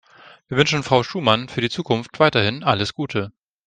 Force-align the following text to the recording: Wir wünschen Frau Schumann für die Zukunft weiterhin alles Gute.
Wir 0.47 0.57
wünschen 0.57 0.81
Frau 0.81 1.03
Schumann 1.03 1.47
für 1.47 1.61
die 1.61 1.69
Zukunft 1.69 2.19
weiterhin 2.19 2.63
alles 2.63 2.95
Gute. 2.95 3.31